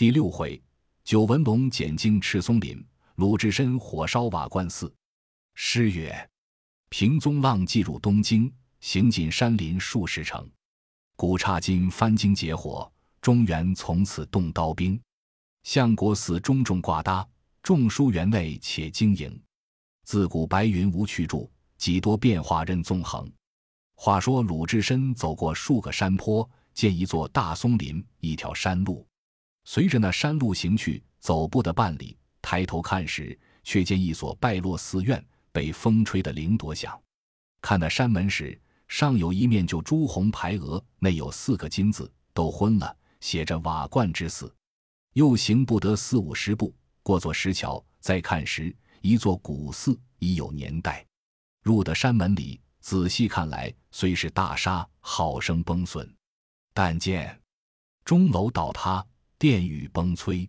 [0.00, 0.58] 第六回，
[1.04, 2.82] 九纹龙剪经赤松林，
[3.16, 4.90] 鲁智深火烧瓦罐寺。
[5.54, 6.30] 诗曰：
[6.88, 8.50] 平宗浪迹入东京，
[8.80, 10.50] 行进山林数十程。
[11.16, 12.90] 古刹今翻经结火，
[13.20, 14.98] 中原从此动刀兵。
[15.64, 17.28] 相国寺中众挂搭，
[17.62, 19.38] 众书园内且经营。
[20.06, 23.30] 自古白云无去处，几多变化任纵横。
[23.96, 26.48] 话说鲁智深走过数个山坡。
[26.72, 29.06] 见一座大松林，一条山路，
[29.72, 37.00] 随着那山路行去，走不得半里，抬头看时，却见一所败落寺院被风吹得铃朵响。
[37.62, 44.52] 看那山门时，上有一面就朱红牌额，内有四个金字，都昏了，写着“瓦罐之寺”。
[45.14, 51.06] 又行不得四五十步，过座石桥，再看时，一座古寺，已有年代。
[51.62, 56.12] 入得山门里，仔细看来，虽是大沙，好生崩损。
[56.74, 57.40] 但见
[58.04, 59.06] 钟楼倒塌，
[59.40, 60.46] 殿宇崩摧，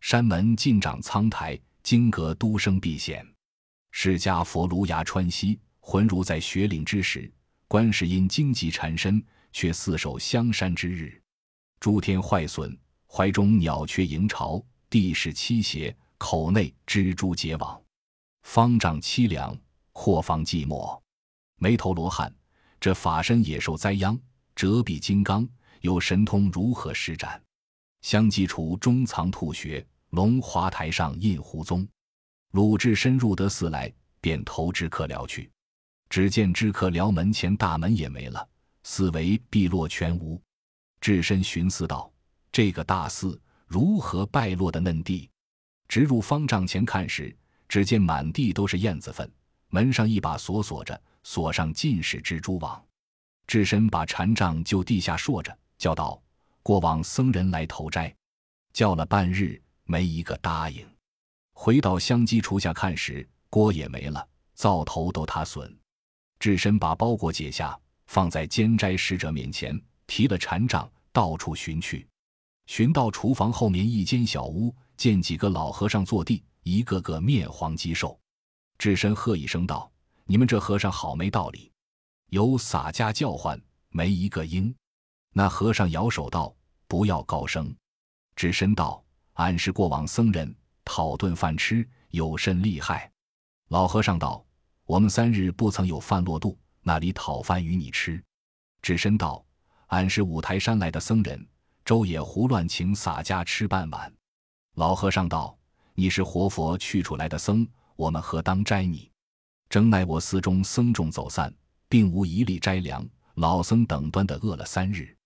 [0.00, 3.24] 山门尽长苍苔，经阁都生碧险。
[3.92, 7.30] 释迦佛炉牙穿溪，浑如在雪岭之时；
[7.68, 11.22] 观世音荆棘缠身，却似守香山之日。
[11.78, 17.80] 诸天坏损，怀中鸟雀迎巢；地势倾斜，口内蜘蛛结网。
[18.42, 19.56] 方丈凄凉，
[19.92, 21.00] 阔方寂寞。
[21.60, 22.34] 眉头罗汉，
[22.80, 24.18] 这法身也受灾殃。
[24.56, 25.48] 折臂金刚
[25.82, 27.40] 有神通如何施展？
[28.04, 31.88] 相继除中藏吐穴，龙华台上印胡宗。
[32.50, 35.50] 鲁智深入得寺来，便投知客寮去。
[36.10, 38.46] 只见知客寮门前大门也没了，
[38.82, 40.38] 四围碧落全无。
[41.00, 42.12] 智深寻思道
[42.52, 45.30] ：“这个大寺如何败落的嫩地？”
[45.88, 47.34] 直入方丈前看时，
[47.70, 49.32] 只见满地都是燕子粪，
[49.70, 52.84] 门上一把锁锁着，锁上尽是蜘蛛网。
[53.46, 56.22] 智深把禅杖就地下硕着，叫道
[56.64, 58.12] ：“过往僧人来投斋。”
[58.74, 60.84] 叫了半日，没一个答应。
[61.52, 65.72] 回到香积厨下看时，锅也没了，灶头都塌损。
[66.40, 67.78] 智深把包裹解下，
[68.08, 72.04] 放在监斋使者面前，提了禅杖，到处寻去。
[72.66, 78.18] 寻到厨房后面一间小屋，见几个老和尚坐地，一个个面黄肌瘦。
[78.76, 79.88] 智深喝一声道
[80.26, 81.70] ：“你们这和尚好没道理！”
[82.30, 84.74] 有洒家叫唤，没一个应。
[85.32, 86.54] 那和尚摇手道
[86.86, 87.74] ：“不要高声。”
[88.36, 89.02] 智深道
[89.34, 93.10] ：“俺是过往僧人，讨顿饭吃，有甚厉害？”
[93.68, 94.44] 老和尚道
[94.86, 98.22] ：“我们三日不曾有饭落肚，那里讨饭与你吃？”
[98.82, 99.44] 智深道
[99.88, 101.46] ：“俺是五台山来的僧人，
[101.84, 104.12] 周也胡乱请洒家吃半碗。”
[104.76, 105.56] 老和尚道
[105.94, 109.10] ：“你是活佛去出来的僧，我们何当摘你？
[109.68, 111.52] 正乃我寺中僧众走散。”
[111.86, 115.16] 并无一粒斋粮，老僧等端的饿了三日。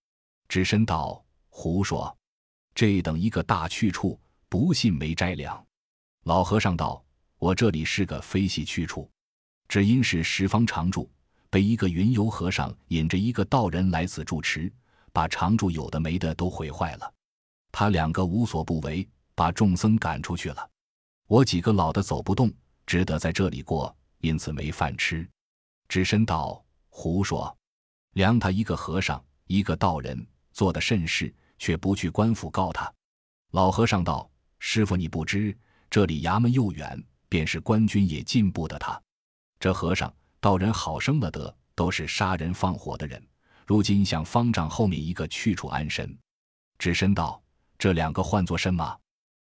[0.49, 1.25] 智深道
[1.61, 2.17] ：“胡说！
[2.73, 4.17] 这等一个大去处，
[4.49, 5.67] 不信没斋粮。”
[6.23, 7.05] 老和尚道
[7.37, 9.11] ：“我这里是个非系去处，
[9.67, 11.11] 只因是十方常住，
[11.51, 14.73] 被一个云游和尚引着一个道人来此住持，
[15.13, 17.13] 把常住有的没的都毁坏了。
[17.73, 19.05] 他两个无所不为，
[19.35, 20.71] 把众僧赶出去了。
[21.27, 22.53] 我几个老的走不动，
[22.87, 25.29] 只得在这里过，因此没饭吃。”
[25.91, 27.53] 智深道：“胡说！
[28.13, 32.93] 量他一个和尚，一个道人，做的甚事，却不去官府告他。”
[33.53, 35.57] 老和尚道：“师傅，你不知，
[35.91, 39.01] 这里衙门又远，便是官军也进不得他。
[39.61, 43.23] 这和尚、道人好生了得，都是杀人放火的人，
[43.67, 46.17] 如今向方丈后面一个去处安身。”
[46.79, 47.43] 智深道
[47.79, 48.97] ：“这两个唤作甚吗？”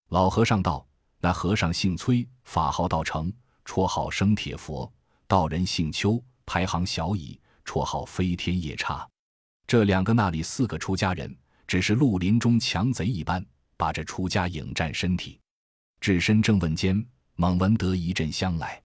[0.10, 0.88] 老和尚道
[1.20, 3.32] ：“那和尚姓崔，法号道成，
[3.66, 4.92] 绰号生铁佛；
[5.28, 6.22] 道人姓邱。”
[6.52, 9.08] 排行小乙，绰号飞天夜叉。
[9.68, 11.38] 这两个那里四个出家人，
[11.70, 13.46] 只是绿林中强贼一般，
[13.78, 15.40] 把这出家引战身体。
[16.02, 18.82] 智深正问间，猛闻得一阵香来。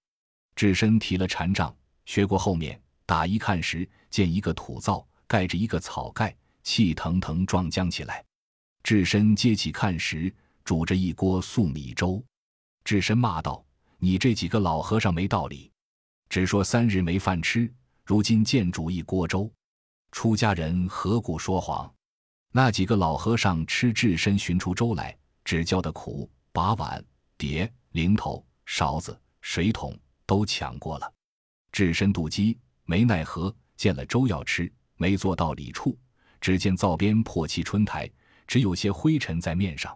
[0.54, 1.74] 智深提了禅杖，
[2.04, 8.22] 学过后面，打一看时，见一个土灶盖着一个草盖，气腾腾撞将起来。
[8.82, 10.30] 智深接起看时，
[10.62, 12.22] 煮着一锅素米粥。
[12.84, 13.64] 智深骂道
[13.96, 15.72] ：“你这几个老和尚没道理！”
[16.28, 17.72] 只说三日没饭吃，
[18.04, 19.50] 如今见煮一锅粥，
[20.12, 21.90] 出家人何故说谎？
[22.56, 25.12] 那几个老和尚吃智深寻出粥来，
[25.44, 27.04] 只教的苦，把碗、
[27.36, 31.12] 碟、零头、勺子、水桶都抢过了。
[31.72, 35.98] 智深妒饥，没奈何，见了粥要吃，没做到里处，
[36.40, 38.08] 只见灶边破漆春台，
[38.46, 39.92] 只有些灰尘在面上。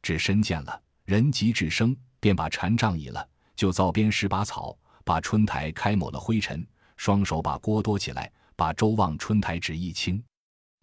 [0.00, 4.78] 智深见了，人急智生，便把禅杖移了，就灶边拾把草。
[5.02, 6.64] 把春台开抹了灰尘，
[6.96, 10.22] 双手把锅多起来，把粥往春台纸一倾。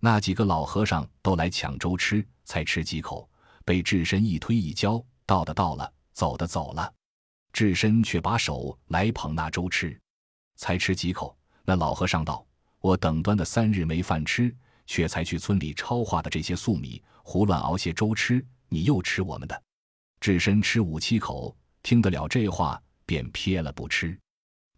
[0.05, 3.27] 那几个老和尚都来抢粥吃，才吃几口，
[3.65, 6.93] 被智深一推一交，到的到了，走的走了。
[7.51, 9.99] 智深却把手来捧那粥吃，
[10.57, 12.45] 才吃几口，那老和尚道
[12.81, 14.55] ：“我等端的三日没饭吃，
[14.85, 19.59] 却才去村里抄化的这些粟米，胡乱熬些粥吃，你又吃我们的。”
[20.21, 24.15] 智深吃五七口，听得了这话，便撇了不吃。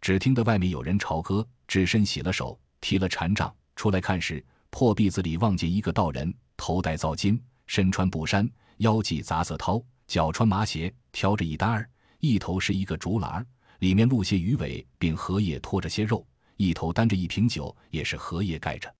[0.00, 7.40] 只听得外面有人朝歌，智深洗了手，提了禅杖出来看时，破壁子里望见一个道人，头戴皂巾。
[7.66, 11.88] 身穿布衫，腰系杂色绦，脚穿麻鞋，挑着一担儿，
[12.18, 13.46] 一头是一个竹篮儿，
[13.80, 16.26] 里面露些鱼尾，并荷叶托着些肉；
[16.56, 18.92] 一头担着一瓶酒，也是荷叶盖着，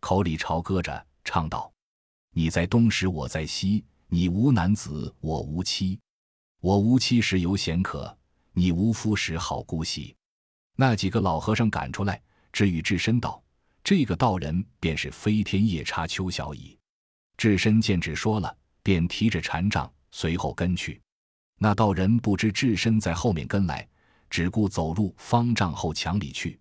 [0.00, 1.70] 口里朝歌着，唱道
[2.32, 5.98] ：“你在东时，我在西；你无男子，我无妻；
[6.62, 8.16] 我无妻时有闲客，
[8.54, 10.16] 你无夫时好姑息。”
[10.74, 13.42] 那几个老和尚赶出来，只与智深道
[13.86, 16.76] ：“这个道人便是飞天夜叉邱小乙。”
[17.38, 18.52] 智深见只说了，
[18.82, 21.00] 便提着禅杖随后跟去。
[21.60, 23.86] 那道人不知智深在后面跟来，
[24.28, 26.58] 只顾走入方丈后墙里去。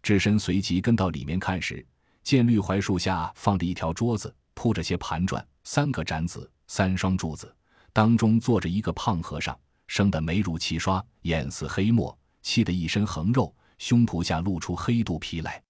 [0.00, 1.84] 智深随即跟到里面看时，
[2.22, 7.52] 见绿槐树下放着一条桌子，铺着些盘转，三个盏子，三双柱子，
[7.92, 9.58] 当中坐着一个胖和尚，
[9.88, 15.60] 生得眉如齐刷，眼似黑墨，气得一身横肉，胸脯下露出黑肚皮来。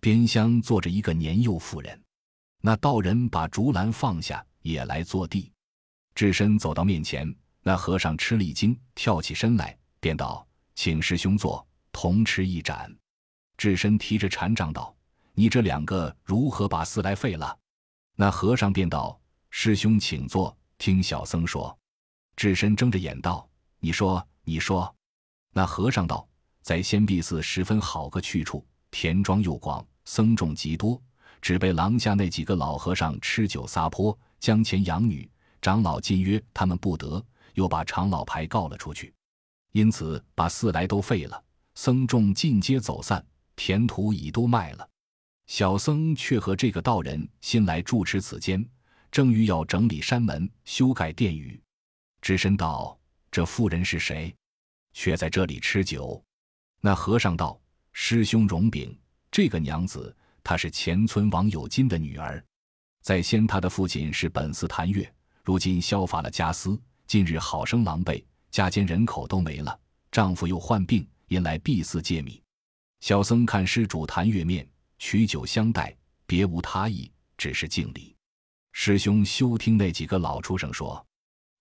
[0.00, 2.02] 边厢坐着一个年幼妇人。
[2.62, 5.50] 那道人把竹篮放下，也来坐地。
[6.14, 12.94] 智深走到面前，那和尚吃了一惊，跳起身来，便道：“请师兄坐，同吃一盏。”
[13.56, 14.94] 智深提着禅杖道
[15.32, 17.56] ：“你这两个如何把寺来废了？”
[18.16, 19.18] 那和尚便道
[19.48, 21.74] ：“师兄请坐，听小僧说。”
[22.36, 23.48] 智深睁着眼道
[23.80, 24.94] ：“你说，你说。”
[25.52, 26.28] 那和尚道
[26.62, 31.00] ：“在仙碧寺十分好个去处，田庄又广，僧众极多。”
[31.40, 35.26] 只被廊下那几个老和尚吃酒撒泼，将钱养女。
[35.62, 37.24] 长老禁约他们不得，
[37.54, 39.14] 又把长老牌告了出去，
[39.72, 41.42] 因此把寺来都废了。
[41.74, 43.24] 僧众尽皆走散，
[43.56, 44.86] 田土已都卖了。
[45.46, 48.62] 小僧却和这个道人新来住持此间，
[49.10, 51.58] 正欲要整理山门，修改殿宇。
[52.20, 52.98] 只身道
[53.32, 54.34] ：“这妇人是谁？
[54.92, 56.22] 却在这里吃酒？”
[56.82, 57.58] 那和尚道
[57.92, 58.94] ：“师兄容禀，
[59.30, 62.42] 这个娘子。”她是前村王有金的女儿，
[63.02, 65.08] 在先她的父亲是本寺谭月，
[65.44, 69.78] 如今削发了家私，近日好生狼狈，家间人口都没了，
[70.10, 72.42] 丈夫又患病，因来闭寺借米。
[73.00, 74.66] 小僧看施主谭月面，
[74.98, 75.94] 取酒相待，
[76.26, 78.16] 别无他意，只是敬礼。
[78.72, 81.04] 师兄休听那几个老畜生说。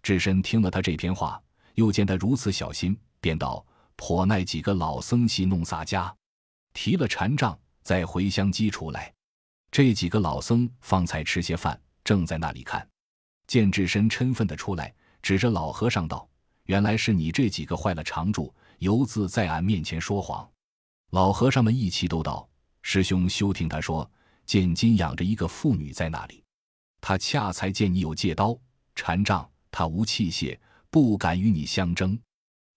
[0.02, 1.40] 智深听了他这篇话，
[1.76, 3.64] 又见他如此小心，便道
[3.98, 6.16] ：“颇奈几个老僧戏弄洒家，
[6.74, 9.12] 提了禅杖。”再回乡鸡出来，
[9.72, 12.88] 这几个老僧方才吃些饭，正在那里看，
[13.48, 14.94] 见智深嗔愤的出来，
[15.24, 16.30] 指着老和尚道
[16.68, 20.48] ：“原来是你这几个坏了常住，犹自在俺面前说谎。”
[21.12, 22.48] 老和尚们一齐都道
[22.84, 24.08] ：“师兄休听他说，
[24.46, 26.44] 见今养着一个妇女在那里，
[27.02, 28.56] 他恰才见你有借刀
[28.94, 30.56] 禅杖，他无器械，
[30.92, 32.20] 不敢与你相争。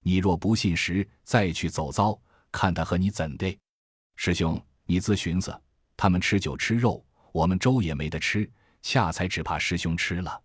[0.05, 2.19] 你若不信时，再去走遭，
[2.51, 3.59] 看他和你怎的。
[4.17, 5.59] 师兄。”你自寻思，
[5.97, 8.51] 他们吃酒吃肉，我们粥也没得吃，
[8.83, 10.43] 恰才只怕师兄吃了。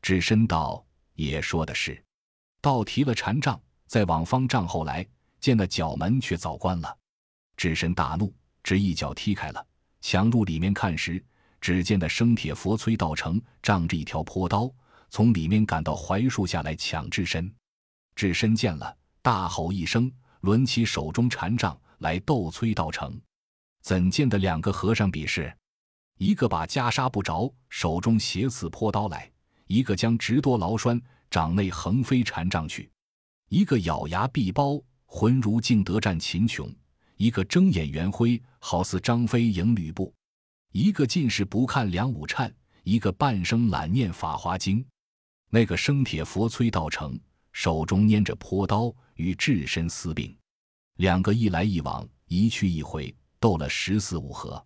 [0.00, 0.82] 智深道
[1.14, 2.02] 也说的是，
[2.60, 5.06] 倒提了禅杖，再往方丈后来，
[5.40, 6.96] 见那角门却早关了。
[7.56, 8.32] 智深大怒，
[8.62, 9.66] 只一脚踢开了，
[10.00, 11.22] 强入里面看时，
[11.60, 14.72] 只见那生铁佛崔道成仗着一条破刀，
[15.10, 17.52] 从里面赶到槐树下来抢智深。
[18.14, 20.10] 智深见了，大吼一声，
[20.42, 23.18] 抡起手中禅杖来斗崔道成。
[23.80, 25.52] 怎见得两个和尚比试？
[26.18, 29.28] 一个把袈裟不着，手中斜刺泼刀来；
[29.66, 32.88] 一个将直多牢栓，掌内横飞禅杖去；
[33.48, 36.68] 一个咬牙闭包，浑如敬德战秦琼；
[37.16, 40.12] 一个睁眼圆挥，好似张飞迎吕布；
[40.70, 42.54] 一个尽是不看梁武颤，
[42.84, 44.84] 一个半生懒念法华经。
[45.50, 47.18] 那个生铁佛崔道成
[47.52, 50.34] 手中拈着泼刀，与智深厮并，
[50.96, 53.14] 两个一来一往，一去一回。
[53.40, 54.64] 斗了十四五合，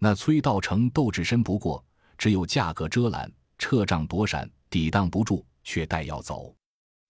[0.00, 1.84] 那崔道成斗智深不过，
[2.16, 6.52] 只有架格遮拦，撤杖躲闪，抵挡不住，却待要走。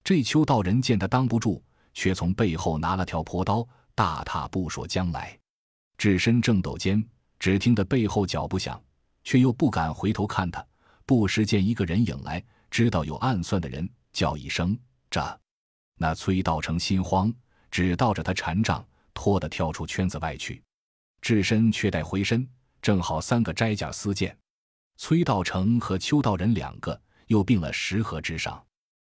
[0.05, 5.39] 这邱道人见他当不住，却从背后拿了条朴刀，大踏步说将来。
[5.97, 7.03] 智深正斗间，
[7.39, 8.79] 只听得背后脚步响，
[9.25, 10.63] 却又不敢回头看他。
[11.07, 15.41] 不时见一个人影来，知道有暗算的人，叫一声“这”，
[15.97, 17.33] 那崔道成心慌，
[17.71, 20.63] 只道着他禅杖，拖得跳出圈子外去。
[21.21, 22.49] 智深却待回身，
[22.81, 24.37] 正好三个摘甲私见，
[24.97, 28.65] 崔道成和邱道人两个，又并了石河之上。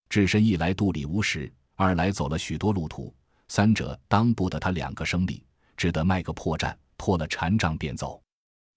[0.09, 3.15] 智深一来肚里无食，二来走了许多路途，
[3.49, 5.45] 三者当不得他两个生力，
[5.77, 8.23] 只得卖个破绽，脱了禅杖便走。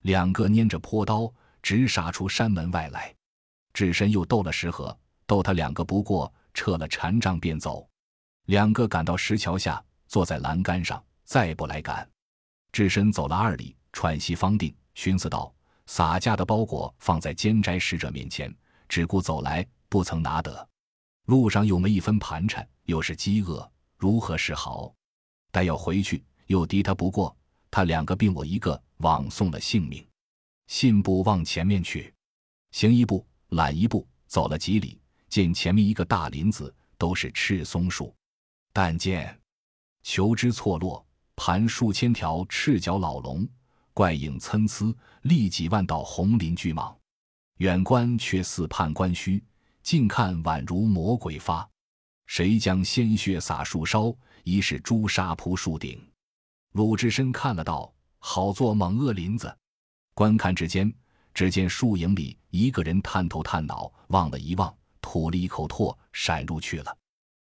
[0.03, 3.13] 两个拈着坡刀，直杀出山门外来。
[3.73, 7.89] 智深又斗了石河，斗他两个不过，撤了禅杖便走。
[8.45, 12.07] 两个赶到石桥下，坐在栏杆上，再不来赶。
[12.71, 15.53] 智深走了二里，喘息方定，寻思道
[15.87, 18.53] ：“洒家的包裹放在监斋使者面前，
[18.87, 20.67] 只顾走来，不曾拿得。
[21.25, 24.93] 路上又没一分盘缠，又是饥饿，如何是好？
[25.51, 27.35] 待要回去，又敌他不过，
[27.71, 30.05] 他两个并我一个，枉送了性命。
[30.67, 32.13] 信步往前面去，
[32.71, 34.99] 行一步，懒一步，走了几里，
[35.29, 38.13] 见前面一个大林子，都是赤松树。”
[38.75, 39.39] 但见
[40.03, 43.47] 球枝错落，盘数千条赤脚老龙，
[43.93, 46.93] 怪影参差，立几万道红鳞巨蟒。
[47.59, 49.41] 远观却似判官须，
[49.81, 51.65] 近看宛如魔鬼发。
[52.25, 54.13] 谁将鲜血洒树梢？
[54.43, 55.97] 疑是朱砂铺树顶。
[56.73, 57.89] 鲁智深看了道
[58.19, 59.57] ：“好作猛恶林子。”
[60.13, 60.93] 观看之间，
[61.33, 66.97] 只见树影里一个人探头探脑，望了一望，吐了一口唾，闪入去了。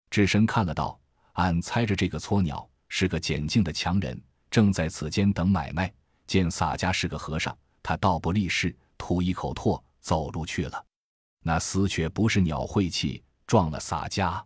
[0.10, 1.00] 智深看了道。
[1.34, 5.92] 俺猜着这个撮鸟是个简净的强人，正在此间等买卖。
[6.28, 10.86] 见洒家是个和尚，他倒不立事，吐一口唾，走路去了。
[11.42, 14.46] 那厮却不是鸟晦气，撞了洒家。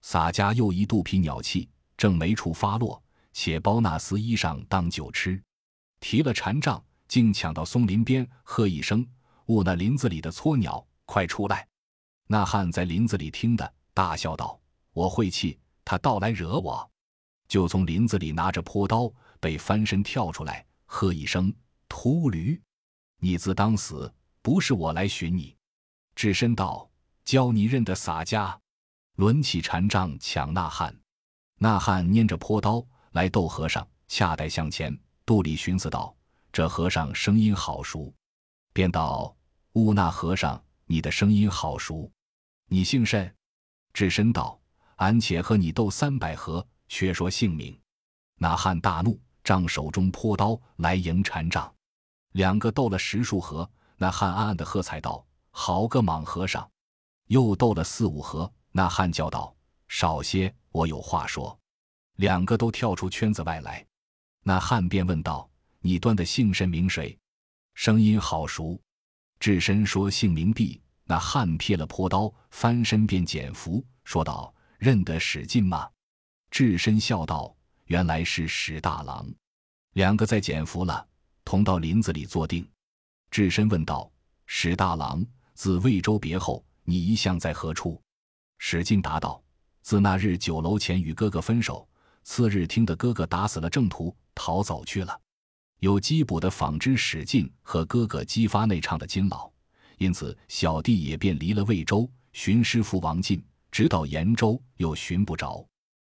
[0.00, 5.38] 洒家又一肚皮鸟气，正没处发落，且包那厮衣裳当酒吃。
[6.00, 9.06] 提了禅杖，竟抢到松林边，喝一声
[9.46, 11.66] ：“误那林子里的撮鸟，快出来！”
[12.28, 14.58] 那汉在林子里听的，大笑道
[14.94, 15.58] ：“我晦气。”
[15.88, 16.86] 他倒来惹我，
[17.48, 21.50] 就从林子里拿着坡刀，被翻身跳出来，喝一声
[21.88, 22.60] ：“秃驴，
[23.20, 24.12] 你自当死！
[24.42, 25.56] 不是我来寻你。”
[26.14, 26.86] 智深道
[27.24, 28.60] ：“教你认得洒家。”
[29.16, 30.94] 抡起禅杖抢那汉。
[31.56, 36.14] 那汉拈着坡刀来斗和尚，恰待向前，肚里寻思道
[36.52, 38.12] ：“这和尚声音好熟。”
[38.74, 39.34] 便道
[39.72, 42.12] ：“乌那和尚，你的声音好熟，
[42.66, 43.34] 你姓甚？”
[43.94, 44.57] 智深道。
[44.98, 47.78] 俺且和你斗三百合，却说姓名。
[48.36, 51.72] 那汉大怒，仗手中泼刀来迎禅杖。
[52.32, 56.68] 两个斗了十数合，那汉暗暗的喝彩道：“好个莽和尚！”
[57.26, 59.54] 又斗了四五合，那汉叫道
[59.86, 61.56] ：“少些，我有话说。”
[62.18, 63.86] 两个都跳出圈子外来。
[64.42, 67.16] 那汉便问道：“你端的姓甚名谁？
[67.74, 68.80] 声音好熟。”
[69.38, 74.52] 智深说：“姓名毕。”那汉撇了泼刀，翻身便捡符，说道。
[74.78, 75.88] 认得史进吗？
[76.50, 77.54] 智深笑道
[77.86, 79.28] ：“原来是史大郎。”
[79.94, 81.04] 两个在减服了，
[81.44, 82.66] 同到林子里坐定。
[83.28, 84.10] 智深问道
[84.46, 88.00] ：“史大郎，自魏州别后，你一向在何处？”
[88.58, 89.42] 史进答道
[89.82, 91.86] ：“自那日酒楼前与哥哥分手，
[92.22, 95.20] 次日听得哥哥打死了正途，逃走去了。
[95.80, 99.50] 有缉捕的纺织史进和哥哥激发内唱的金老，
[99.96, 103.44] 因此小弟也便离了魏州，寻师傅王进。”
[103.78, 105.64] 直到延州，又寻不着，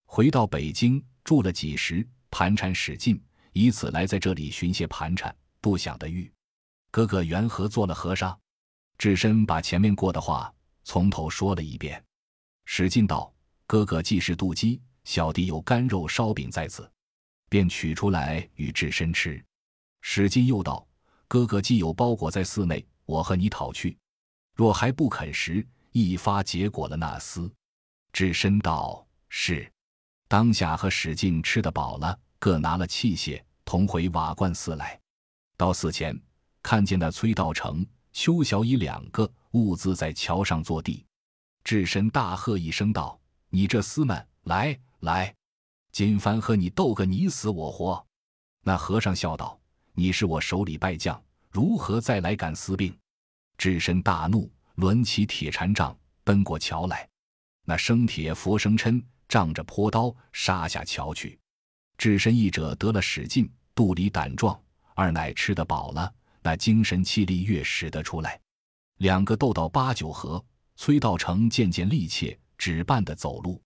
[0.06, 6.32] 回到北京住了几时，盘缠使尽，以此来在这里寻些盘缠，不想的遇
[6.90, 8.34] 哥哥缘何做了和尚？
[8.96, 10.50] 智深把前面过的话
[10.84, 12.02] 从头说了一遍。
[12.64, 13.30] 史进道
[13.68, 16.90] ：“哥哥既是渡饥，小弟有干肉烧饼在此，
[17.50, 19.44] 便取出来与智深吃。”
[20.00, 20.88] 史进又道
[21.28, 23.98] ：“哥哥既有包裹在寺内，我和你讨去，
[24.56, 27.50] 若还不肯食。”一发结果了那厮，
[28.12, 29.70] 智深道是，
[30.28, 34.98] 当下和史进吃得饱了，各拿了器械，同回瓦罐寺来。
[35.56, 36.18] 到寺前，
[36.62, 41.04] 看见那崔道成、邱小乙两个兀自在桥上坐地。
[41.64, 43.20] 智深大喝一声道
[43.50, 45.34] ：“你这厮们，来来，
[45.90, 48.04] 今番和你斗个你死我活。”
[48.62, 49.58] 那和尚笑道
[49.92, 51.20] ：“你是我手里败将，
[51.50, 52.96] 如何再来赶私病？”
[53.58, 54.50] 智深大怒。
[54.80, 57.06] 抡起铁禅杖，奔过桥来。
[57.66, 61.38] 那生铁佛生嗔仗着坡刀杀下桥去。
[61.98, 64.58] 智深一者得了使劲，肚里胆壮；
[64.94, 68.40] 二乃吃得饱了，那精神气力越使得出来。
[68.96, 70.42] 两个斗到八九合，
[70.76, 73.62] 崔道成渐渐力怯，只绊的走路。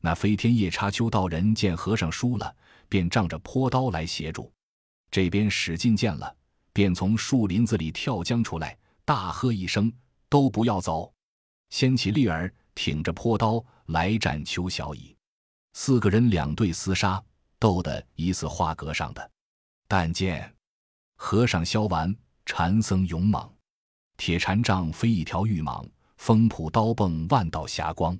[0.00, 2.56] 那飞天夜叉邱道人见和尚输了，
[2.88, 4.52] 便仗着坡刀来协助。
[5.10, 6.34] 这边使劲见了，
[6.72, 9.92] 便从树林子里跳将出来，大喝一声。
[10.32, 11.12] 都不要走！
[11.68, 15.14] 掀起立儿，挺着坡刀来战邱小乙。
[15.74, 17.22] 四个人两队厮杀，
[17.58, 19.30] 斗得疑似画格上的。
[19.86, 20.50] 但见
[21.16, 23.46] 和尚削完，禅僧勇猛，
[24.16, 25.86] 铁禅杖飞一条玉蟒，
[26.16, 28.18] 风瀑刀迸，万道霞光。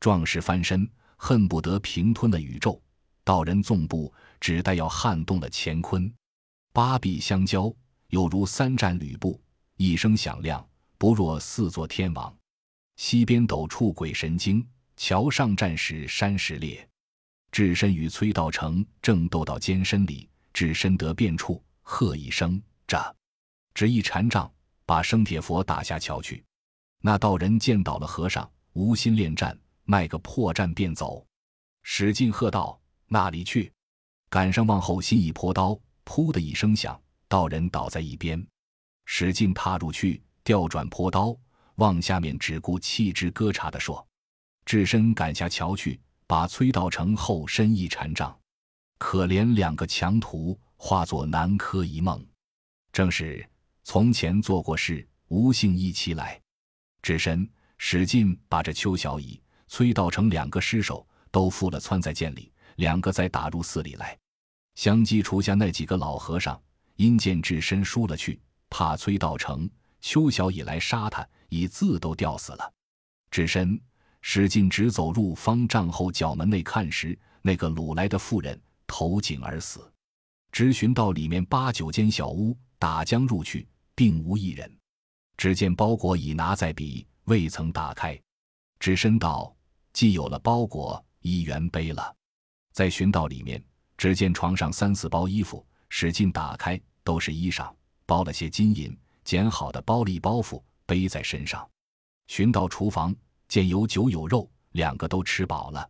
[0.00, 2.80] 壮士翻身，恨不得平吞了宇宙；
[3.24, 6.10] 道人纵步，只待要撼动了乾坤。
[6.72, 7.70] 八臂相交，
[8.08, 9.38] 有如三战吕布，
[9.76, 10.66] 一声响亮，
[11.02, 12.32] 不若四座天王。
[12.94, 14.64] 西边陡处鬼神惊，
[14.96, 16.88] 桥上战时山石裂。
[17.50, 23.12] 智深与崔道成正斗到艰深里，智深得变处，喝一声：“炸！”
[23.74, 24.48] 只一禅杖，
[24.86, 26.44] 把生铁佛打下桥去。
[27.00, 31.26] 那道人见倒了和尚，无心恋战，卖个破绽便走。
[31.82, 32.80] 史进喝道
[33.10, 33.72] ：“那里去！”
[34.30, 38.46] 赶上往后心一泼刀，噗的一声响，道人倒在一边。
[39.04, 41.36] 史进踏入去，调转坡刀，
[41.76, 44.06] 往下面只顾弃之割茶的说
[44.64, 48.34] ：“智深赶下桥去。”把崔道成后身一禅杖，
[48.96, 52.24] 可怜两个强徒化作南柯一梦。
[52.90, 53.46] 正是
[53.84, 56.40] 从前做过事，无幸一起来。
[57.02, 57.46] 智深
[57.76, 64.18] 使劲把这邱小乙、崔道成两个尸首都缚了，窜在涧里，两个再打入寺里来。
[64.74, 66.58] 相继除下那几个老和尚，
[66.96, 69.68] 因见智深输了去，怕崔道成、
[70.02, 72.72] 邱小乙来杀他，已字都吊死了。
[73.30, 73.80] 智深。
[74.24, 78.56] 使劲直走入方丈后角门内看时，那个掳来的妇人
[78.86, 79.92] 投井而死。
[80.52, 83.66] 直寻到里面八九间小屋，打将入去，
[83.96, 84.72] 并无一人。
[85.36, 88.16] 只见包裹已拿在笔，未曾打开。
[88.78, 89.52] 只身道：
[89.92, 92.14] 既有了包裹，一元背了。
[92.72, 93.60] 在寻到里面，
[93.96, 97.74] 只见床上三四包衣服，使劲打开，都是衣裳，
[98.06, 101.68] 包了些金银，捡好的包了一包袱，背在身上。
[102.26, 103.14] 寻到厨房。
[103.48, 105.86] 见有酒有肉，两个都吃饱了。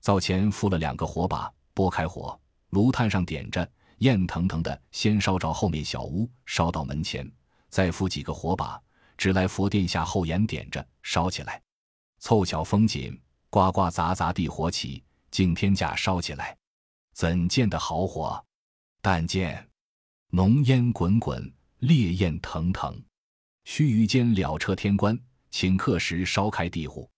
[0.00, 2.36] 灶前敷了两个火把，拨开火，
[2.70, 7.30] 炉炭上点着，焰腾腾的，先烧着后面小屋，烧到门前，
[7.68, 8.82] 再敷几个火把，
[9.16, 11.62] 只来佛殿下后檐点着，烧起来。
[12.18, 13.16] 凑巧风紧，
[13.50, 16.56] 呱呱杂杂地火起，敬天架烧起来。
[17.12, 18.44] 怎见得好火？
[19.00, 19.64] 但见
[20.30, 23.00] 浓烟滚滚，烈焰腾腾，
[23.64, 25.18] 须臾间了彻天关。
[25.52, 27.08] 顷刻时烧开地户，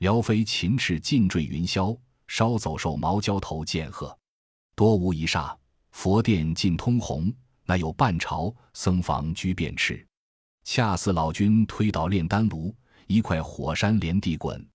[0.00, 4.16] 辽飞禽翅尽坠云霄，烧走兽毛焦头见鹤。
[4.74, 5.56] 多无一霎，
[5.92, 7.32] 佛殿尽通红，
[7.64, 10.06] 那有半朝僧房居便赤，
[10.64, 12.74] 恰似老君推倒炼丹炉，
[13.06, 14.68] 一块火山连地滚。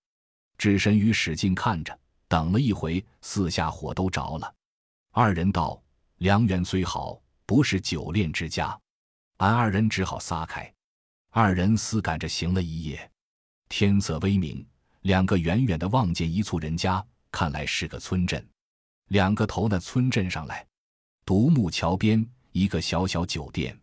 [0.58, 4.56] 智深与史进看着，等了一回，四下火都着了。
[5.12, 5.80] 二人道
[6.18, 8.76] ：“良缘虽好，不是久炼之家，
[9.44, 10.74] 俺二人只好撒开。”
[11.30, 13.12] 二人思赶着行了一夜，
[13.68, 14.66] 天色微明，
[15.02, 18.48] 两个远远的望见一簇人家，看来是个村镇。
[19.10, 20.66] 两个投那村镇上来，
[21.26, 23.78] 独木桥边一个小小酒店，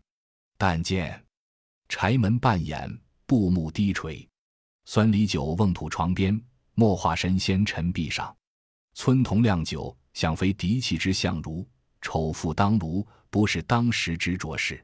[0.57, 1.23] 但见
[1.89, 2.91] 柴门半掩，
[3.27, 4.27] 布幕低垂，
[4.85, 6.41] 酸梨酒瓮土床边，
[6.73, 8.35] 墨画神仙陈壁上。
[8.95, 11.69] 村童酿酒，想非嫡气之相如，
[12.01, 14.83] 丑妇当炉，不是当时之着事。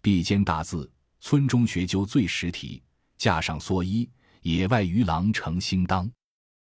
[0.00, 0.90] 壁间大字。
[1.22, 2.82] 村中学究最实体，
[3.18, 4.08] 架上蓑衣，
[4.40, 6.10] 野外渔郎成兴当。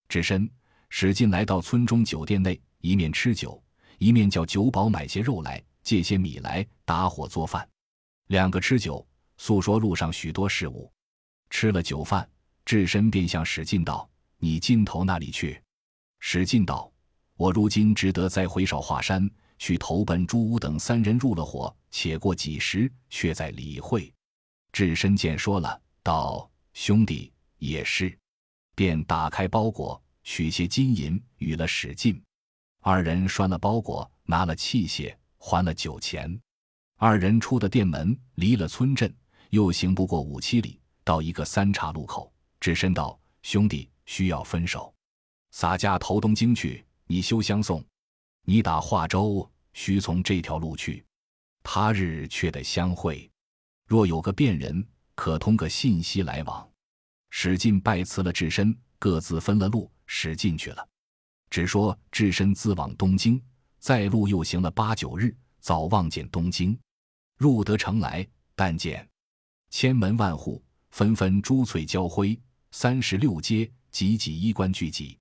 [0.08, 0.48] 只身
[0.90, 3.62] 使劲来到村中酒店内，一面吃酒，
[3.98, 7.68] 一面叫酒保买些肉来，借些米来打火做饭。
[8.28, 9.06] 两个吃酒，
[9.38, 10.92] 诉说路上许多事物。
[11.50, 12.30] 吃了酒饭，
[12.64, 15.60] 智深便向史进道：“你尽头那里去？”
[16.22, 16.94] 史进道
[17.38, 19.28] ：“我如今只得再回少华山
[19.64, 24.14] 去投奔朱武等三人入了伙，且过几时，却在理会。”
[24.74, 28.14] 智深见说了，道：“兄弟也是。”
[28.76, 32.22] 便打开包裹，取些金银与了史进。
[32.82, 36.38] 二人拴了包裹，拿了器械，还了酒钱。
[36.98, 39.16] 二人出的店门，离了村镇，
[39.52, 42.30] 又行不过五七里，到一个三岔路口。
[42.60, 44.94] 智深道：“兄弟需要分手，
[45.52, 47.82] 洒家投东京去，你休相送。
[48.46, 51.06] 你打化州，须从这条路去，
[51.62, 53.30] 他日却得相会。”
[53.86, 56.68] 若有个便人，可通个信息来往。
[57.30, 60.88] 史进拜辞了智深，各自分了路，使进去了。
[61.50, 63.40] 只说智深自往东京，
[63.80, 66.78] 在路又行了八九日，早望见东京。
[67.38, 69.08] 入得城来，但见
[69.70, 72.36] 千门万户，纷纷珠翠交辉；
[72.72, 75.20] 三十六街，挤挤衣冠聚集。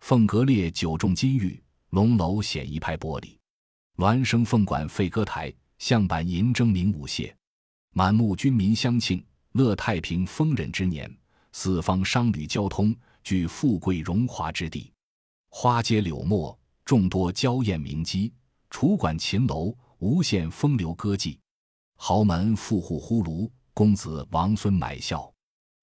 [0.00, 3.37] 凤阁列九重金玉，龙楼显一派玻璃。
[3.98, 7.34] 孪生凤管废歌台，象板银筝鸣舞榭。
[7.90, 9.20] 满目军民相庆，
[9.54, 11.10] 乐太平丰稔之年；
[11.50, 14.92] 四方商旅交通，具富贵荣华之地。
[15.48, 18.30] 花街柳陌，众多娇艳名妓；
[18.70, 21.36] 楚馆秦楼，无限风流歌妓。
[21.96, 25.28] 豪门富户呼卢，公子王孙买笑。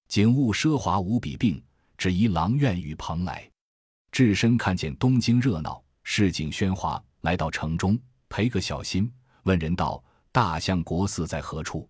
[0.08, 1.62] 景物奢华无比，并
[1.98, 3.46] 只宜郎苑与蓬莱。
[4.10, 7.98] 置身看见东京热闹，市井喧哗，来到城中，
[8.28, 10.02] 赔个小心，问人道
[10.32, 11.88] ：“大相国寺在何处？”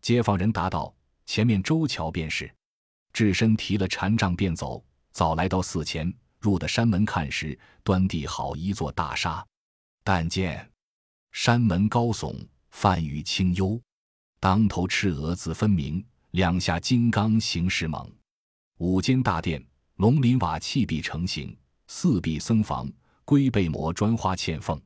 [0.00, 0.94] 街坊人答道
[1.26, 2.50] ：“前面周桥便是。”
[3.12, 9.44] 智深提了禅杖便走，早来到寺前，入的山门看时，端地好一座大厦。
[10.04, 10.70] 但见
[11.32, 12.34] 山门高耸，
[12.70, 13.80] 梵语清幽，
[14.38, 18.10] 当头赤额字分明，两下金刚形势猛。
[18.78, 19.62] 五间大殿，
[19.96, 21.54] 龙鳞瓦砌壁成形；
[21.88, 22.90] 四壁僧房，
[23.30, 24.76] 龟背磨砖花嵌缝。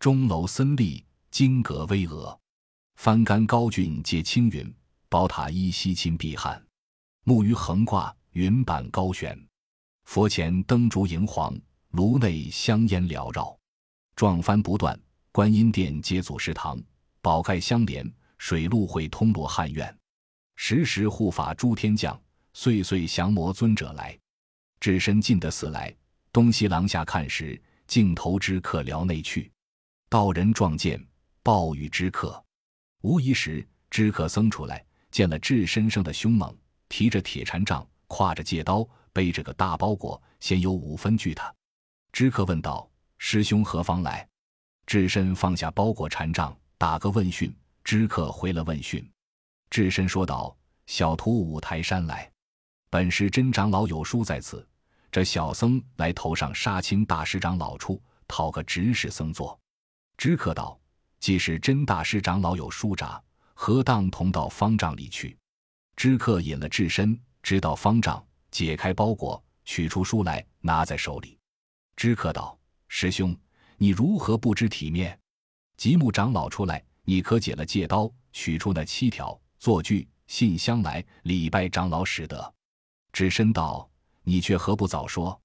[0.00, 2.36] 钟楼森立，金阁巍峨，
[2.98, 4.74] 幡杆高峻皆青云，
[5.08, 6.60] 宝塔依稀金碧汉。
[7.22, 9.40] 木鱼横挂，云板高悬。
[10.06, 11.56] 佛前灯烛荧黄，
[11.90, 13.56] 炉内香烟缭绕。
[14.16, 16.82] 撞幡不断，观音殿接祖师堂，
[17.22, 18.04] 宝盖相连，
[18.38, 19.96] 水陆会通罗汉院。
[20.56, 22.20] 时时护法诸天将，
[22.52, 24.18] 岁岁降魔尊者来。
[24.80, 25.96] 只身进得寺来，
[26.32, 29.50] 东西廊下看时，镜头之客寮内去。
[30.08, 31.04] 道人撞见，
[31.42, 32.42] 暴雨之客。
[33.02, 36.56] 无疑时，知客僧出来，见了智身生的凶猛，
[36.88, 41.52] 提着铁禅杖，挎着戒刀，背着个大包裹，先有五分惧他。
[42.12, 42.88] 知客问道。
[43.18, 44.28] 师兄何方来？
[44.84, 47.50] 智深放下包裹禅杖，打个问讯。
[47.82, 49.02] 知客回了问讯。
[49.70, 50.54] 智深说道
[50.86, 52.30] ：“小徒五台山来，
[52.90, 54.68] 本是真长老有书在此。
[55.16, 57.98] 这小僧来头上杀青大师长老处，
[58.28, 59.58] 讨个执事僧座。”
[60.18, 60.78] 知客道
[61.20, 63.18] ：“既是真大师长老有书札，
[63.54, 65.34] 何当同到方丈里去？”
[65.96, 71.38] 知客引了智深，直到方丈，解开包裹，取出书来，拿在手里。
[71.96, 72.58] 知客道。
[72.88, 73.34] 师兄，
[73.78, 75.18] 你如何不知体面？
[75.78, 82.54] 吉木长老出来，你可解了戒刀，取出那七条作具信箱来，礼拜长老使得。
[83.14, 83.88] 只身道，
[84.28, 85.40] 你却何不早说？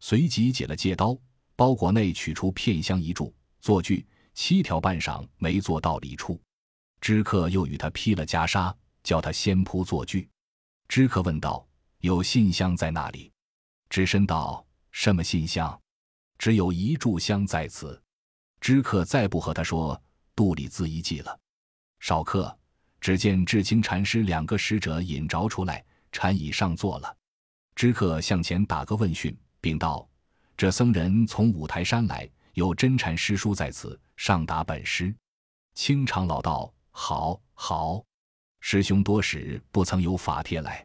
[0.00, 1.16] 随即解了戒刀，
[1.56, 6.38] 包裹内取出片香一柱作具七条半晌没做到里处。
[7.00, 10.28] 知客又与他披了袈裟，叫他先铺坐具。
[10.88, 11.66] 知客问道
[12.00, 13.32] ：“有信箱在那里？”
[13.88, 14.62] 只身道
[14.92, 15.80] ：“什么信箱？”
[16.36, 18.00] 只有一炷香在此，
[18.60, 20.00] 知客再不和他说，
[20.36, 21.40] 肚里自一记了。
[21.98, 22.54] 少客，
[23.00, 27.16] 只见智清禅师两个使者引着出来，禅椅上坐了。
[27.78, 30.04] 知客向前打个问讯，禀道
[30.58, 35.14] ：“这僧人从五台山来，有真禅师书在此，上达本师。”
[35.74, 38.02] 清长老道：“好，好，
[38.58, 40.84] 师兄多时不曾有法帖来。”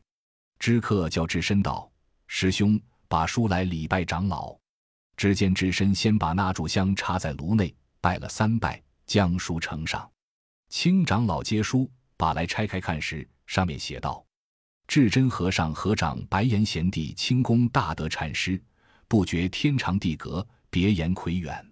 [0.59, 1.91] 知客叫智深道
[2.29, 4.55] ：“师兄，把书来礼拜长老。”
[5.17, 10.07] 只见智深先把那炷香插在炉内，拜了三拜，将书呈上。
[10.69, 14.22] 清长老接书，把来拆开看时，上面写道
[14.87, 18.61] ：“智真和尚合掌白岩贤弟清功大德禅师，
[19.07, 21.65] 不觉天长地隔，别言魁远，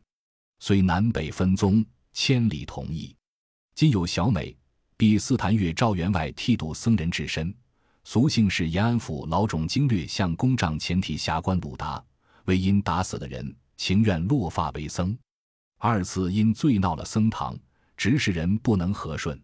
[0.59, 3.15] 虽南北分宗，千里同义。
[3.75, 4.55] 今有小美，
[4.97, 7.53] 比斯坛月赵员外剃度僧人智深，
[8.03, 12.03] 俗姓是延安府老种经略向公帐前提侠官鲁达。”
[12.45, 15.15] 为因打死的人，情愿落发为僧；
[15.77, 17.55] 二次因醉闹了僧堂，
[17.95, 19.39] 执事人不能和顺，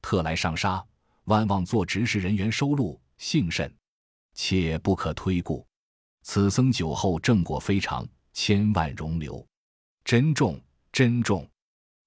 [0.00, 0.82] 特来上沙，
[1.30, 3.72] 万望做执事人员收录，幸甚，
[4.34, 5.64] 切不可推故。
[6.22, 9.46] 此僧酒后正果非常，千万容留，
[10.04, 11.48] 珍重珍重。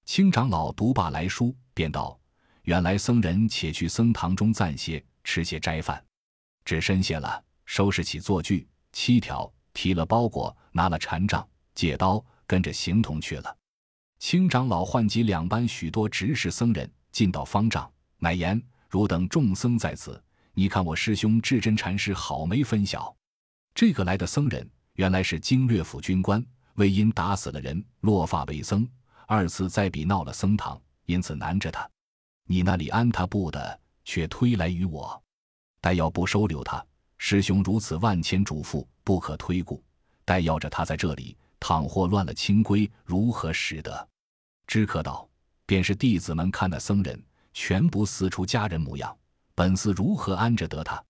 [0.04, 2.20] 清长老读罢来书，便道
[2.64, 6.04] ：“原来僧人且去僧堂中暂歇，吃些斋饭。”
[6.66, 9.50] 只身谢了，收拾起坐具七条。
[9.72, 13.56] 提了包裹，拿了禅杖、戒刀，跟着行同去了。
[14.18, 18.62] 清长老唤集两班许多执事僧人，进到方丈，乃言
[18.94, 23.12] ：“汝等众僧在此，你看我师兄智真禅师好没分晓。
[23.74, 26.40] 这个来的僧人，原来是经略府军官，
[26.74, 28.88] 为因打死了人，落发为僧，
[29.26, 31.90] 二次再比闹了僧堂，因此难着他。
[32.46, 35.20] 你那里安他不得，却推来于我，
[35.80, 36.80] 待要不收留他。”
[37.18, 39.82] 师兄如此万千嘱咐，不可推故。
[40.24, 44.08] 待要着他在这里，倘或乱了清规，如何使得？
[44.68, 45.28] 知客道
[45.66, 47.20] ：“便是弟子们看那僧人，
[47.54, 49.16] 全不似出家人模样，
[49.54, 51.02] 本寺如何安着得他？”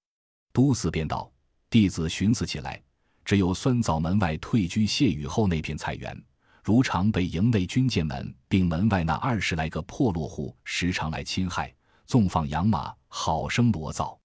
[0.54, 1.28] 都寺便道
[1.68, 2.80] ：“弟子寻思起来，
[3.24, 6.16] 只有酸枣门外退居谢雨后那片菜园，
[6.62, 11.74] 如常被营内军舰们并门外那二十来个破落户时常来侵害，
[12.06, 14.16] 纵放养马，好生罗造。”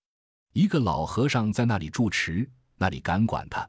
[0.53, 3.67] 一个老和尚在那里住持，那里敢管他？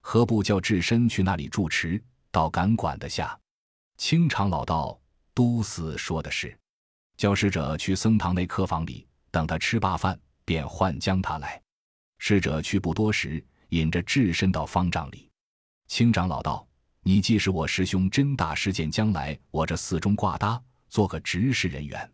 [0.00, 3.38] 何不叫智深去那里住持，倒敢管得下？
[3.96, 5.00] 清长老道
[5.32, 6.58] ：“都寺说的是，
[7.16, 11.60] 叫使者去僧堂内客房里等他吃罢饭，便唤将他来。”
[12.18, 15.28] 使者去不多时，引着智深到方丈里。
[15.88, 16.66] 青长老道
[17.02, 22.10] ：“你既是我师兄真大事件将来我这寺中挂搭，做个执事人员。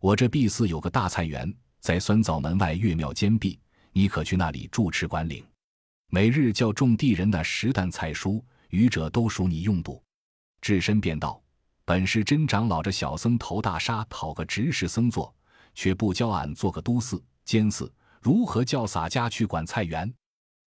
[0.00, 3.60] 我这碧寺有个大菜园，在酸枣门外岳庙坚壁，
[3.92, 5.44] 你可去那里住持管领。
[6.08, 10.02] 每日叫种地人那十担菜蔬，余者都属你用度。”
[10.62, 11.41] 智深便道
[11.84, 15.34] ：“本是真长老这小僧投大沙，讨个执事僧做，
[15.74, 20.12] 却不教俺做个都寺监寺，如何叫洒家去管菜园？”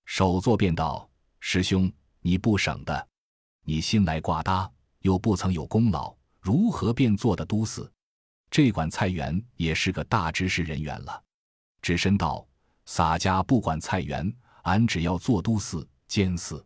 [0.06, 1.91] 首座便道：“师兄。”
[2.25, 3.08] 你不省的，
[3.65, 4.67] 你新来挂搭，
[5.01, 7.88] 又不曾有功劳，如何便做的都寺？
[8.49, 11.23] 这管菜园也是个大知识人员了。
[11.84, 12.43] 只身道
[12.88, 16.65] 洒家不管菜园，俺只要做都寺监寺。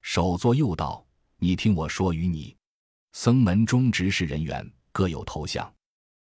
[0.00, 1.04] 首座又道：
[1.36, 2.56] 你听我说与你，
[3.14, 5.72] 僧门中执事人员各有头像，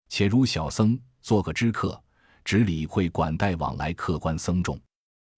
[0.08, 2.02] 且如小僧做个知客，
[2.44, 4.76] 只理会管待往来客官僧众；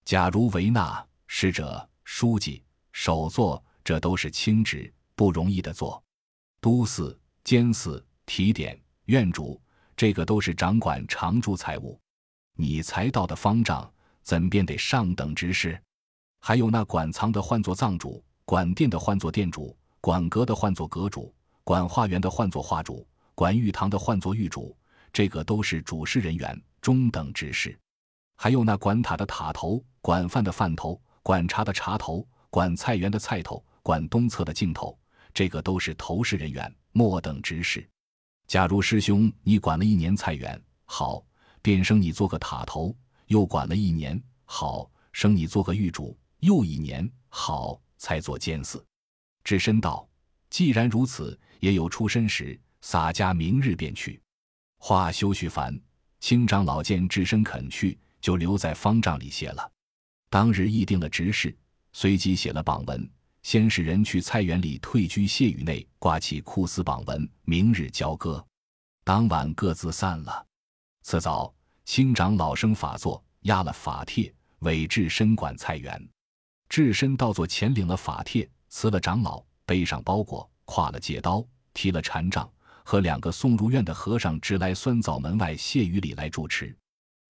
[0.06, 2.64] 假如为纳使者、书记。
[2.90, 6.02] 首座，这都是轻职，不容易的做。
[6.58, 9.60] 都寺、监寺、提点、院主，
[9.94, 12.00] 这个都是掌管常住财物。
[12.56, 15.78] 你才到的方丈，怎便得上等执事？
[16.40, 24.76] 还有那管仓的唤作藏主，管店的唤作店主，管阁的唤作阁主，管画园的唤作化主，管玉堂的唤作玉主，
[25.12, 27.78] 这个都是主事人员，中等执事。
[28.36, 32.26] 还有那管塔的塔头，管饭的饭头，管茶的茶头。
[32.50, 34.94] 管菜园的菜头，管东侧的镜头，
[35.32, 37.88] 这个都是头事人员，末等执事。
[38.46, 41.24] 假如师兄你管了一年菜园，好，
[41.62, 42.94] 便升你做个塔头；
[43.28, 48.84] 又管了一年，好，升你做个狱主；又一年，好，才做监寺。
[49.42, 50.06] 智深道：
[50.52, 54.20] 既然如此，也有出身时，洒家明日便去。
[54.76, 55.74] 话休叙烦。
[56.20, 59.72] 清长老见智深肯去，就留在方丈里歇了。
[60.28, 61.56] 当日议定了执事。
[61.94, 63.10] 随即写了榜文，
[63.42, 68.44] 先使人去菜园里退居谢雨内挂起库司榜文，明日交割。
[69.04, 70.46] 当晚各自散了。
[71.02, 71.52] 次早，
[71.86, 76.08] 清长老生法座，压了法帖，委智深管菜园。
[76.68, 81.44] 智深到座前领了法帖，辞了长老，背上包裹，挎了戒刀，
[81.74, 82.50] 提了禅杖，
[82.84, 86.76] 和两个送入院的和尚直来酸枣门外谢雨里来住持。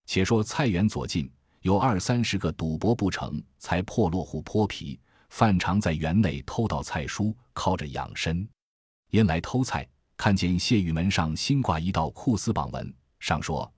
[0.06, 1.30] 且说菜园左近。
[1.62, 8.48] 有二三十个赌博不成才破落户泼皮，范常在园内偷盗菜蔬，靠着养身。
[9.10, 13.70] 因来偷菜，看见谢玉门上新挂一道库司榜文，上说：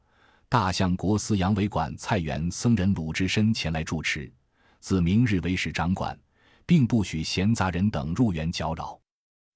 [0.48, 4.32] 大相国司杨委管菜园僧人鲁智深前来住持，
[4.78, 6.16] 自明日为使掌管，
[6.66, 8.98] 并不许闲杂人等入园搅扰。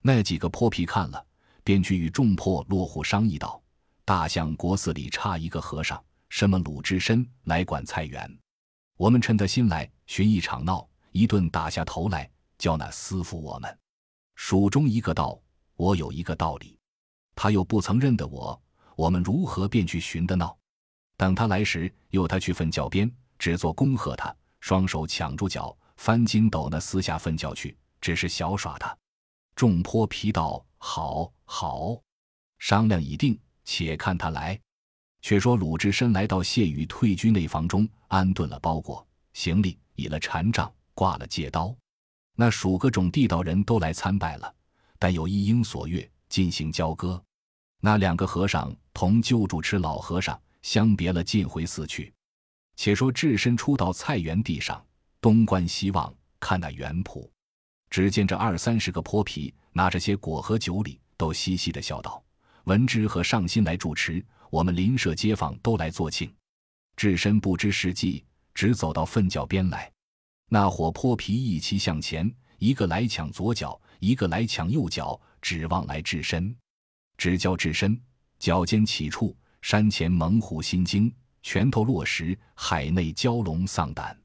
[0.03, 1.27] 那几个泼皮看了，
[1.65, 3.61] 便去与众破落户商议道：
[4.05, 6.03] 大相国寺里差一个和尚。
[6.29, 8.39] 什么鲁智深来管菜园？
[8.97, 13.79] 我们趁他新来，寻一场闹，一顿打下头来，叫那私服我们。
[14.35, 15.41] 蜀中一个道
[15.77, 16.79] ：“我有一个道理，
[17.35, 18.61] 他又不曾认得我，
[18.97, 20.57] 我们如何便去寻的闹？
[21.17, 28.97] 等他来时，诱他去粪脚边，只做恭贺他，双手抢住脚，翻筋斗那私下粪脚去，只是小耍他。”
[29.57, 32.01] 众泼皮道：“好，好，
[32.59, 34.61] 商量已定，且看他来。”
[35.23, 41.75] 却说鲁智深来到谢宇退居内房中，安顿了包裹行李，以了禅杖，挂了戒刀。
[42.37, 44.55] 那数个种地道人都来参拜了，
[44.99, 47.21] 但有一应所愿，进行交割。
[47.81, 52.13] 那两个和尚同旧主持老和尚相别了，进回寺去。
[52.77, 54.85] 且说智深出到菜园地上，
[55.27, 57.29] 东观西望，看那园圃，
[57.91, 62.23] 只见这二三十个泼皮拿着些果和酒礼，都嘻嘻的笑道
[62.63, 66.33] ：“闻之和上心来主持。”我们邻舍街坊都来作庆，
[66.97, 69.91] 智深不知时机，只走到粪脚边来。
[70.49, 76.55] 那伙泼皮一齐向前，一个来抢左脚，一个来抢右脚，指望来智深。
[77.19, 78.01] 只教智深
[78.39, 81.11] 脚尖起处，山前猛虎心惊；
[81.43, 84.17] 拳头落石，海内蛟龙丧胆。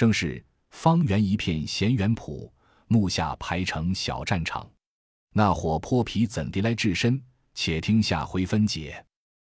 [0.00, 2.50] 正是方圆一片闲园圃，
[2.86, 4.66] 木下排成小战场。
[5.34, 7.20] 那伙泼皮怎地来置身？
[7.52, 9.04] 且听下回分解。